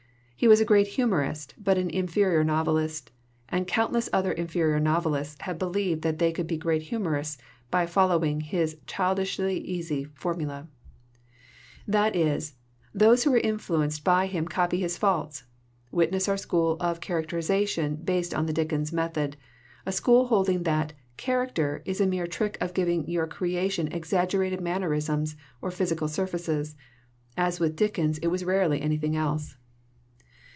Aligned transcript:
He 0.35 0.47
was 0.47 0.59
a 0.59 0.65
great 0.65 0.87
humorist, 0.87 1.53
but 1.59 1.77
an 1.77 1.91
inferior 1.91 2.43
novelist, 2.43 3.11
and 3.49 3.67
countless 3.67 4.09
other 4.11 4.31
inferior 4.31 4.79
novelists 4.79 5.39
have 5.41 5.59
be 5.59 5.67
lieved 5.67 6.01
that 6.01 6.17
they 6.17 6.31
could 6.31 6.47
be 6.47 6.57
great 6.57 6.81
humorists 6.81 7.39
by 7.69 7.85
fol 7.85 8.07
lowing 8.07 8.41
his 8.41 8.75
childishly 8.87 9.59
easy 9.59 10.03
formula. 10.05 10.67
no 11.85 11.93
SOME 11.93 11.93
HARMFUL 11.93 12.07
INFLUENCES 12.07 12.15
"That 12.15 12.15
is, 12.15 12.55
those 12.91 13.23
who 13.23 13.29
were 13.33 13.37
influenced 13.37 14.03
by 14.03 14.25
him 14.25 14.47
copy 14.47 14.79
his 14.79 14.97
faults. 14.97 15.43
Witness 15.91 16.27
our 16.27 16.37
school 16.37 16.75
of 16.79 16.99
char 16.99 17.21
acterization 17.21 18.03
based 18.03 18.33
on 18.33 18.47
the 18.47 18.51
Dickens 18.53 18.91
method, 18.91 19.37
a 19.85 19.91
school 19.91 20.25
holding 20.29 20.63
that 20.63 20.93
* 21.09 21.17
character' 21.27 21.83
is 21.85 22.01
a 22.01 22.07
mere 22.07 22.25
trick 22.25 22.57
of 22.59 22.73
giving 22.73 23.07
your 23.07 23.27
creation 23.27 23.89
exaggerated 23.89 24.59
mannerisms 24.59 25.35
or 25.61 25.69
physical 25.69 26.07
surfaces 26.07 26.75
as 27.37 27.59
with 27.59 27.75
Dickens 27.75 28.17
it 28.23 28.29
was 28.29 28.43
rarely 28.43 28.81
anything 28.81 29.15
else. 29.15 29.55